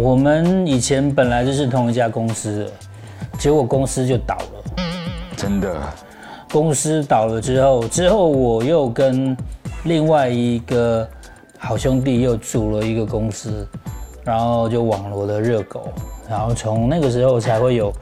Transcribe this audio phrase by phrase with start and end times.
[0.00, 2.70] 我们以前本来就是同一家公司的，
[3.38, 4.84] 结果公司就倒了。
[5.36, 5.76] 真的，
[6.50, 9.36] 公司倒了之后，之后我又跟
[9.84, 11.06] 另外一个
[11.58, 13.68] 好兄弟又组了一个公司，
[14.24, 15.92] 然后就网罗了热狗，
[16.30, 17.92] 然后从那个时候才会有，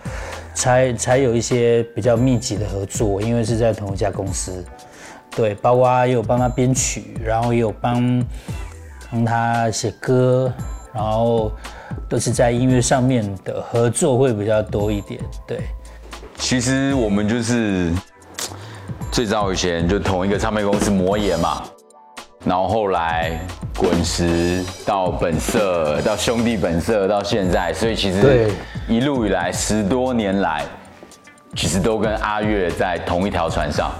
[0.54, 4.64] 才才有一些比较密集的合作，因为是在同一家公司，
[5.34, 8.24] 对，包括也有帮他编曲，然后也有帮
[9.10, 10.52] 帮他写歌，
[10.94, 11.52] 然后
[12.08, 15.60] 都是在音乐上面的合作会比较多一点，对。
[16.36, 17.92] 其实我们就是
[19.10, 21.62] 最早以前就同一个唱片公司魔岩嘛，
[22.44, 23.38] 然后后来
[23.76, 28.50] 滚石到本色，到兄弟本色，到现在，所以其实
[28.86, 30.64] 一路以来十多年来，
[31.56, 33.90] 其实都跟阿月在同一条船上，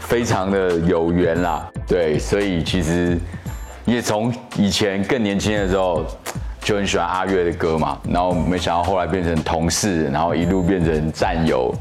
[0.00, 1.66] 非常的有缘啦。
[1.86, 3.18] 对，所以其实
[3.88, 6.04] 也从以前更年轻的时候
[6.60, 11.74] 就很喜欢阿月的歌嘛，然后没想到后来变成同事，然后一路变成战友，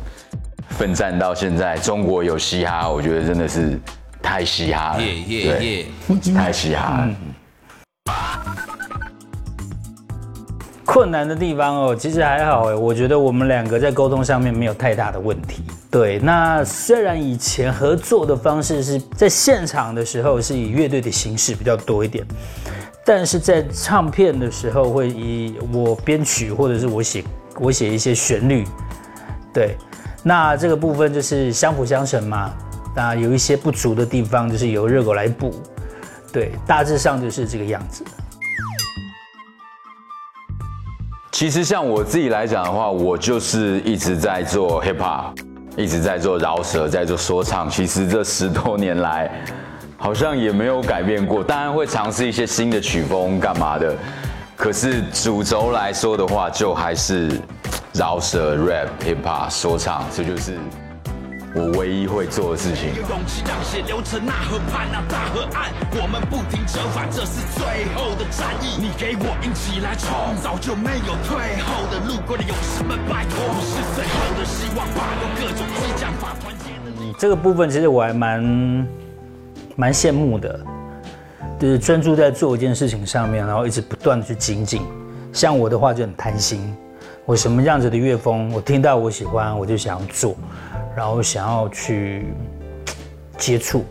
[0.70, 1.76] 奋战到现在。
[1.80, 3.78] 中国有嘻哈，我觉得真的是
[4.22, 5.86] 太嘻哈了，耶耶耶！
[6.08, 7.10] 对，太嘻哈了。
[10.88, 15.62] 困难的地方哦，其实还好哎，我觉得我们两个在沟通上面没有太大的问题。
[15.92, 22.26] 对，那虽然以前合作的方式是在现场的时候是以乐队的形式比较多一点，
[23.06, 27.22] 但是在唱片的时候会以我编曲或者是我写
[27.60, 28.66] 我写一些旋律，
[29.54, 29.76] 对，
[30.24, 32.54] 那这个部分就是相辅相成嘛。
[32.96, 35.54] 那有一些不足的地方，就是由热狗来补。
[36.32, 38.04] 对，大致上就是这个样子。
[41.38, 45.26] 其实像我自己来讲的话，我就是一直在做 hip hop，
[45.76, 47.70] 一直在做饶舌，在做说唱。
[47.70, 49.30] 其实这十多年来，
[49.98, 51.44] 好像也没有改变过。
[51.44, 53.96] 当然会尝试一些新的曲风干嘛的，
[54.56, 57.30] 可是主轴来说的话，就还是
[57.94, 60.58] 饶舌、rap、hip hop、说唱，这就是
[61.58, 62.94] 我唯一会做的事情。
[63.10, 68.78] 勇气让血流成那河畔那大河岸，我们不停折返，这是最后的战役。
[68.78, 77.12] 你给我硬起来冲，早就没有退后的路过的勇士们，拜托，我是最后的希望，把用各种激将法团结的力。
[77.18, 78.88] 这个部分其实我还蛮
[79.76, 80.60] 蛮羡慕的，
[81.58, 84.84] 就是专注在做一件事情上面，然后一直不断的去精进。
[85.34, 86.76] 像我的话就很贪心，
[87.26, 90.36] 我什么样子的乐风，我听到我喜欢，我就想要做，
[90.98, 92.26] 然后想要去
[93.38, 93.86] 接触，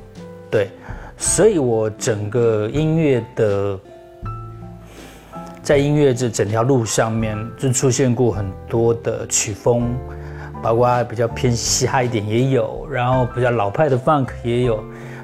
[0.50, 0.68] 对，
[1.16, 3.78] 所以我整个音乐的
[5.62, 9.94] 在音乐这整条路上面，就出现过很多的曲风，
[10.60, 14.82] 包括比较偏嘻哈一点也有，然后比较老派的 funk 也有，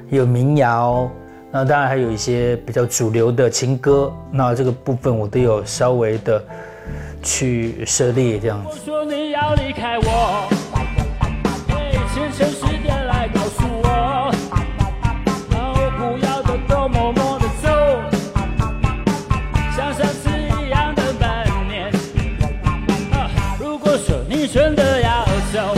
[0.09, 1.11] 有民谣，
[1.51, 6.41] 那当然还有一些比较主流的情歌，那这个部分我都有稍微的
[7.21, 8.69] 去涉猎这样子。
[8.71, 10.52] 我说你要离开我，嘿
[12.35, 14.33] 前程时点来告诉我，
[15.51, 15.55] 哦，
[15.99, 17.69] 不要的都默默的走，
[19.75, 21.91] 像上次一样的半年。
[23.59, 25.23] 如果说你真的要
[25.53, 25.75] 走，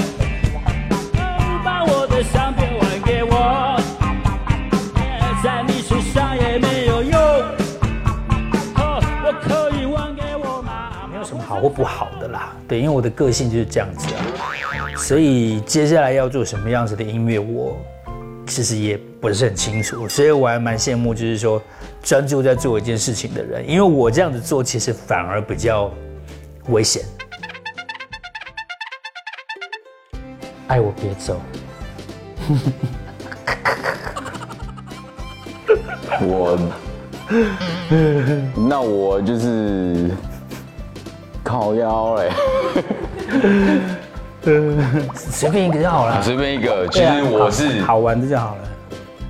[1.61, 3.77] 把我的相片还给我，
[5.43, 7.19] 在你身上也没有用。
[9.27, 11.07] 我可以还给我妈妈。
[11.11, 14.23] 没有什么好或不好的啦，对，因为我的个性就是这样子啊，
[14.95, 17.77] 所以接下来要做什么样子的音乐，我
[18.47, 21.61] 其实也不是很清楚，所以我还蛮羡慕，就是说
[22.01, 25.91] 专注在做一件事情的人，因为我这样子做，其实反而比较
[26.69, 27.03] 危险。
[30.67, 31.39] 爱我别走，
[36.21, 36.57] 我，
[38.55, 40.09] 那我就是
[41.43, 42.31] 烤腰嘞，
[45.15, 46.21] 随便一个就好了。
[46.21, 46.87] 随便一个。
[46.89, 48.61] 其实我是好好玩的就好了。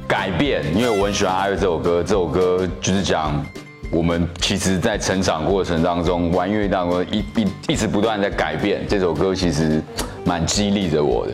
[0.08, 2.04] 改变，因为我很喜欢阿月这首歌。
[2.04, 3.44] 这首歌就是讲
[3.92, 8.86] 我们其实，在成长过程当中，玩乐当中一一一直不断在改变。
[8.90, 9.82] 这首歌其实
[10.26, 11.34] 蛮激励着我的。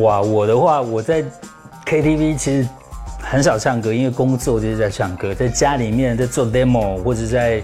[0.00, 1.22] 哇，我的话，我在
[1.84, 2.68] KTV 其实
[3.20, 7.62] 很少唱歌，因为工作就是在唱歌，在家里面在做 demo 或者在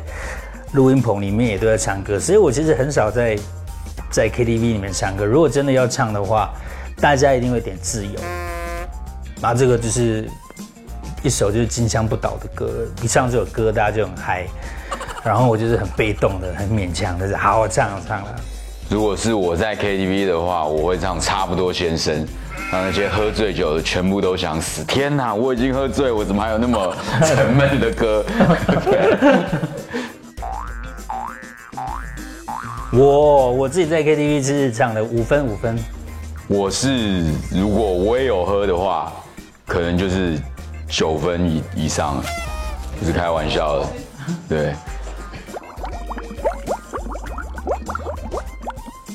[0.73, 3.37] 录音棚里面也都在唱歌，所以我其实很少在
[4.11, 5.25] 在 KTV 里面唱歌。
[5.25, 6.51] 如果真的要唱的话，
[7.01, 8.13] 大家一定会点自由，
[9.41, 10.29] 然后这个就是
[11.23, 14.47] 一首就是金枪不倒的歌，一唱这首歌大家就很嗨，
[15.25, 18.37] 然后我就是很被动的、很勉强的，好我唱了唱了。
[18.89, 22.27] 如果是我在 KTV 的话，我会唱差不多先生，
[22.73, 24.85] 让那些喝醉酒的全部都想死。
[24.85, 28.25] 天哪，我已经喝醉，我怎么还有那么沉闷的歌？
[32.93, 35.79] 我我自己在 KTV 是唱的五分五分，
[36.49, 39.13] 我是如果我也有喝的话，
[39.65, 40.37] 可能就是
[40.89, 42.21] 九分以以上，
[42.99, 43.87] 不是开玩笑的，
[44.49, 44.75] 对。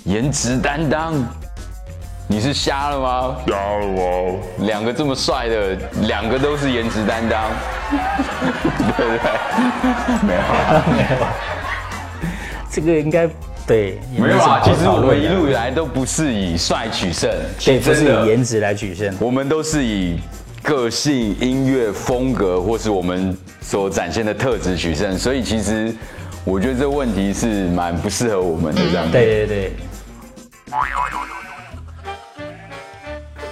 [0.05, 1.13] 颜值担当，
[2.29, 3.35] 你是瞎了吗？
[3.45, 4.39] 瞎了吗？
[4.59, 7.51] 两个这么帅的，两个都是颜值担当，
[8.95, 9.19] 对 不对？
[10.25, 11.27] 没有啊，没有，
[12.71, 13.27] 这个应该
[13.67, 14.61] 对，没有啊。
[14.63, 17.29] 其实我们一路路以来都不是以帅取胜，
[17.63, 19.13] 对，不是以颜值来取胜。
[19.19, 20.19] 我们都是以
[20.61, 25.17] 个性、音乐风格，或是我们所展现的特质取胜。
[25.17, 25.93] 所以其实
[26.43, 29.09] 我觉得这问题是蛮不适合我们的这样。
[29.11, 29.71] 对对对。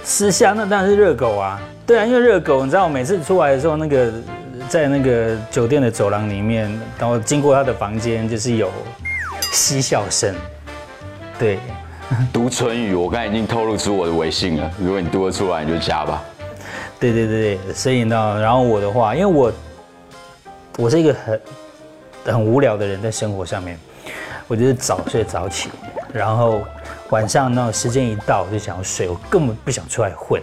[0.02, 4.12] 私下那当然是热狗啊，对啊，因为热狗，你知道我每次出来的时候，那个
[4.68, 8.70] 在那个酒店的走廊里面，然后经过他的房间，就是有
[9.54, 10.34] 嬉笑声。
[11.38, 11.58] 对，
[12.32, 14.70] 读唇语，我刚才已经透露出我的微信了。
[14.78, 16.22] 如果你读得出来，你就加吧。
[16.98, 19.52] 对对对对，所以呢，然后我的话，因为我
[20.76, 21.40] 我是一个很
[22.24, 23.78] 很无聊的人，在生活上面，
[24.48, 25.70] 我就是早睡早起，
[26.12, 26.62] 然后
[27.10, 30.42] 晚上那时间一到我就想要睡，我根本不想出来混。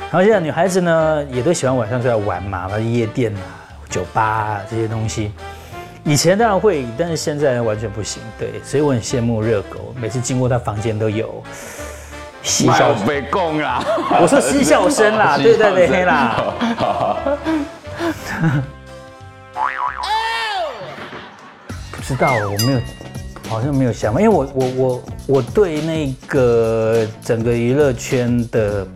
[0.00, 3.40] 然后现在女孩子呢，也都喜欢晚上出来玩嘛，夜店啊、
[3.88, 5.32] 酒吧啊这些东西。
[6.04, 8.22] 以前当然会，但是现在完全不行。
[8.38, 11.42] 对，所以我很羡慕热狗，每次经过他房间都有
[12.42, 13.06] 嬉笑声。
[13.06, 13.84] 被供啦！
[14.20, 16.42] 我说嬉笑声啦， 对对对黑啦。
[21.92, 22.80] 不知道，我没有，
[23.48, 28.86] 好像没有想法，因为我我我我对那个整个娱乐圈的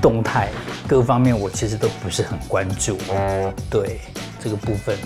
[0.00, 0.48] 动态
[0.88, 2.98] 各方面，我其实都不是很关注。
[3.70, 4.00] 对
[4.42, 4.96] 这个部分，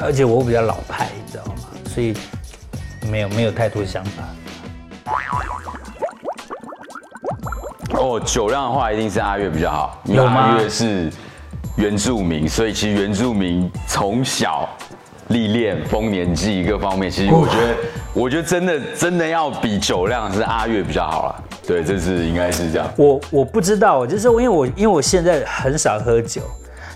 [0.00, 1.54] 而且我比较老派，你知道吗？
[1.86, 2.14] 所以
[3.10, 4.22] 没有没有太多想法。
[7.96, 11.10] 哦，酒量的话一定是阿月比较好，因为有吗阿月是
[11.76, 14.68] 原住民，所以其实原住民从小
[15.28, 17.76] 历练丰年祭各方面，其实我觉得，
[18.12, 21.44] 我觉得真的真的要比酒量是阿月比较好了。
[21.66, 22.92] 对，这是应该是这样。
[22.96, 26.42] 我我不知道，就是因为我因为我现在很少喝酒，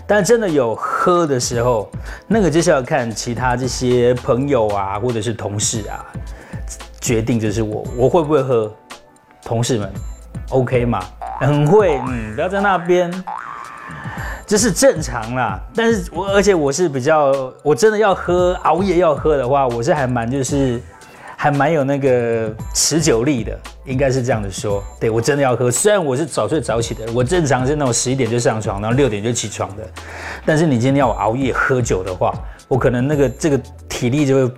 [0.09, 1.87] 但真的有喝的时候，
[2.25, 6.03] 那个就是要看其他这些朋友啊，或者是同事啊，
[6.99, 8.73] 决定就是我我会不会喝，
[9.43, 9.93] 同事们
[10.49, 10.99] OK 吗？
[11.39, 13.23] 很会，嗯，不要在那边。
[14.47, 20.81] 这是正常啦，但是我而且我是比较，我真的要喝熬夜要喝的话，我是还蛮就是
[21.41, 24.83] 还蛮有那个持久力的，应该是这样子说。
[24.99, 29.89] 对我真的要喝，虽然我是早睡早起的，我正常是那种十一点就上床，然后六点就起床的，
[30.45, 32.33] 但是你今天要我熬夜喝酒的话，
[32.67, 33.57] 我可能那个这个
[33.87, 34.53] 体力就会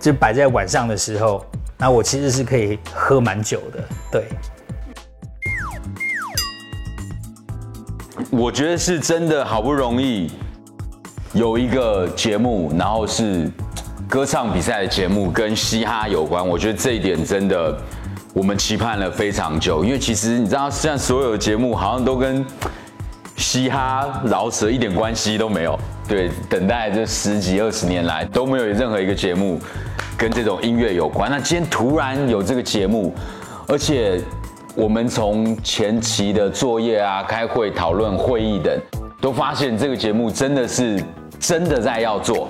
[0.00, 1.46] 就摆在晚上的时候，
[1.78, 4.24] 那我其实是可以喝蛮久的，对。
[8.28, 10.32] 我觉得是真的好不容易
[11.32, 13.48] 有一个节目，然后是
[14.08, 16.46] 歌唱比赛的节目，跟嘻哈有关。
[16.46, 17.76] 我觉得这一点真的
[18.32, 22.46] 我们期盼了非常久，因为其实你知道，现在所有的节目好像都跟
[23.36, 25.78] 嘻哈饶舌一点关系都没有。
[26.06, 29.60] 对，等待这十几二十年来都没有任何一个节目
[30.16, 31.28] 跟这种音乐有关。
[31.28, 33.12] 那今天突然有这个节目，
[33.66, 34.20] 而且
[34.76, 38.72] 我们从前期的作业啊、开会、讨论、会议等，
[39.20, 41.02] 都发现这个节目真的是
[41.40, 42.48] 真的在要做，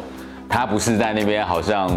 [0.49, 1.89] 他不是在那边好像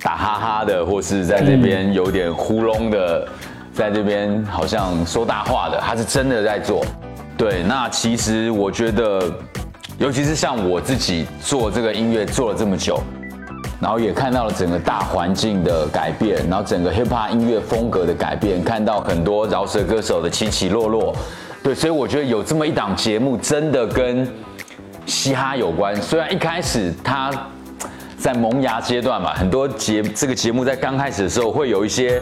[0.00, 3.26] 打哈哈的，或是在这边有点呼隆的，
[3.74, 6.84] 在这边好像说大话的，他是真的在做。
[7.36, 9.22] 对，那其实我觉得，
[9.98, 13.02] 尤其是像我自己做这个音乐做了这么久，
[13.80, 21.16] 然后也看到了整个大环境的改变，然后整个 hip hop 音乐风格的改变，看到很多饶舌歌手的起起落落。
[21.62, 24.26] 对，所以我觉得有这么一档节目，真的跟
[25.06, 25.94] 嘻哈有关。
[25.96, 27.30] 虽然一开始他
[28.20, 32.20] 在萌芽阶段嘛，很多节这个节目在刚开始的时候会有一些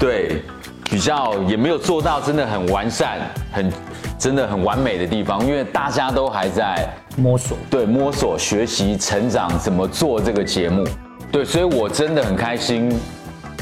[0.00, 0.42] 对
[0.90, 3.18] 比较也没有做到真的很完善、
[3.52, 3.72] 很
[4.18, 7.56] 真的很完美的地方，因为大家都还在摸索。
[7.70, 10.84] 对，摸索、学习、成长，怎么做这个节目。
[11.30, 12.92] 对，所以我真的很开心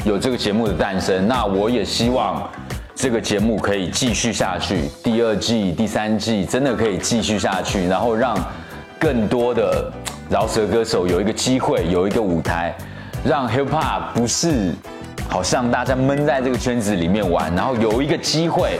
[0.03, 1.27] 有这个节目的诞生。
[1.27, 2.49] 那我也希望
[2.95, 8.35] 这个节目可以继续下去，第二季、第三季真的可以继续下去，然后让
[8.97, 9.91] 更多的
[10.29, 12.75] 饶舌歌手有一个机会，有一个舞台，
[13.23, 14.73] 让 hip hop 不是
[15.29, 18.77] 好像大家闷在这个圈子里面玩，然后有一个机会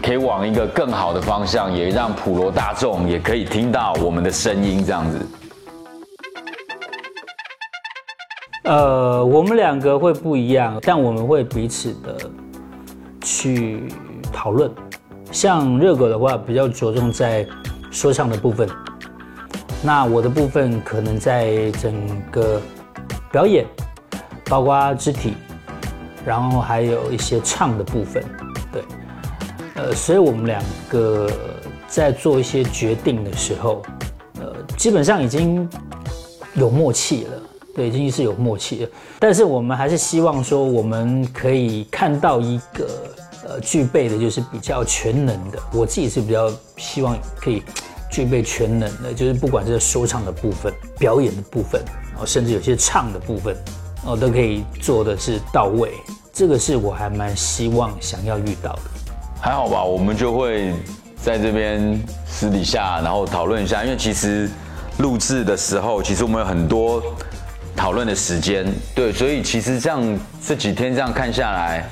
[0.00, 5.26] 可以往一个更好的方向，也让普罗大众也可以听到我们的声音，这样子。
[8.62, 12.16] 呃，我们两个会不一样，但我们会彼此的
[13.22, 13.88] 去
[14.32, 14.70] 讨论。
[15.32, 17.44] 像热狗的话，比较着重在
[17.90, 18.68] 说唱的部分，
[19.82, 21.94] 那我的部分可能在整
[22.30, 22.60] 个
[23.30, 23.64] 表演，
[24.46, 25.34] 包括肢体，
[26.24, 28.24] 然后还有一些唱的部分，
[28.72, 28.82] 对，
[29.74, 31.30] 呃，所以我们两个
[31.88, 33.82] 在做一些决定的时候，
[34.40, 35.68] 呃，基本上已经
[36.54, 37.42] 有默契了。
[37.74, 42.88] 对，已经是有默契了，但是我们还是希望说，我们可以看到一个
[43.46, 45.58] 呃具备的，就是比较全能的。
[45.74, 47.62] 我自己是比较希望可以
[48.16, 51.82] 具备全能的，就是不管是说唱的部分、表演的部分，
[52.12, 53.54] 然后甚至有些唱的部分，
[54.06, 55.92] 哦，都可以做的是到位。
[56.32, 58.80] 这个是我还蛮希望想要遇到的。
[59.38, 60.72] 还好吧，我们就会
[61.22, 64.48] 在这边私底下，然后讨论一下，因为其实
[65.00, 67.02] 录制的时候，其实我们有很多。
[67.76, 71.86] 讨论的时间，对，所以其实这样这几天这样看下来，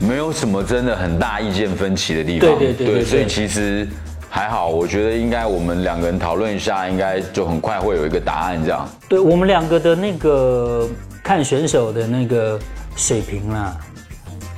[0.00, 3.88] 没有什么真的很大意见分歧的地方，对对对，所以其实
[4.32, 8.88] 还好，我觉得应该我们两个人讨论一下，应该就很快会有一个答案这样。
[9.08, 10.88] 对我们两个的那个
[11.20, 12.56] 看选手的那个
[12.94, 13.76] 水平啦，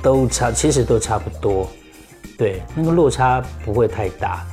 [0.01, 1.67] 都差，其实都差不多，
[2.37, 4.45] 对，那个落差不会太大，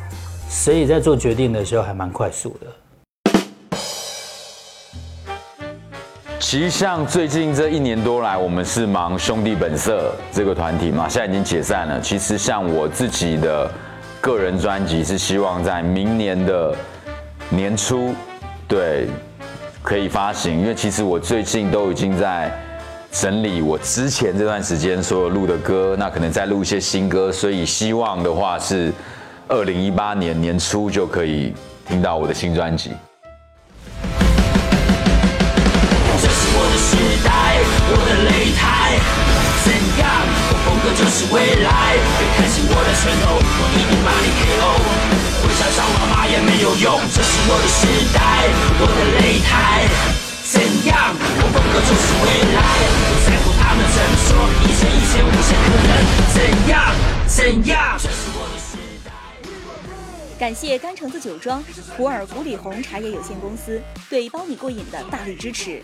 [0.48, 2.66] 所以在做决定的时候还蛮快速的。
[6.40, 12.00] 其实像最近这一年多来，我们是忙兄弟本色这个团体嘛，现在已经解散了。
[12.00, 13.70] 其实像我自己的
[14.20, 16.76] 个人专辑，是希望在明年的
[17.48, 18.14] 年初，
[18.68, 19.06] 对，
[19.82, 20.60] 可以发行。
[20.60, 22.52] 因为其实我最近都已经在
[23.10, 28.92] 整理我之前这段时间所有录的歌，那可能再录一些新歌，所以希望的话是
[29.48, 31.54] 二零一八年年初就可以
[31.88, 32.90] 听到我的新专辑。
[37.92, 39.00] 我的擂台
[39.64, 40.39] 怎样？
[40.82, 41.96] 我就是未来。
[42.18, 44.80] 别看轻我的拳头，我一定把你 KO。
[45.42, 48.48] 会想找妈妈也没有用，这是我的时代，
[48.80, 49.84] 我的擂台
[50.44, 51.14] 怎样？
[51.16, 52.58] 我风格就是未来。
[53.06, 54.28] 不在乎他们怎么说，
[54.64, 55.92] 一切一切无限可能。
[56.32, 56.74] 怎样？
[57.26, 57.98] 怎样？
[57.98, 59.12] 这是我的时代。
[60.38, 61.62] 感谢甘橙子酒庄、
[61.96, 65.82] 普洱古里红茶叶有限公司对包你过瘾的大力支持。